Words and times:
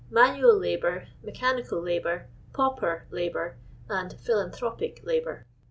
manual 0.09 0.57
labour, 0.57 1.09
mechanical 1.23 1.79
labour, 1.79 2.25
pauper 2.53 3.05
labour, 3.11 3.57
and 3.87 4.11
phi 4.13 4.33
lanthropic 4.33 5.03
labour. 5.05 5.45